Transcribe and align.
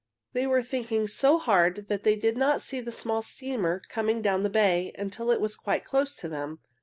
They 0.33 0.47
were 0.47 0.63
thinking 0.63 1.07
so 1.07 1.37
hard 1.37 1.85
they 1.87 2.15
did 2.15 2.35
not 2.35 2.63
see 2.63 2.79
a 2.79 2.91
small 2.91 3.21
steamer 3.21 3.83
coming 3.87 4.23
down 4.23 4.41
the 4.41 4.49
bay, 4.49 4.91
until 4.97 5.29
it 5.29 5.39
was 5.39 5.55
quite 5.55 5.85
close 5.85 6.15
to 6.15 6.27
them. 6.27 6.57